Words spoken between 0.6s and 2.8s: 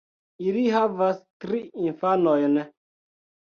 havas tri infanojn.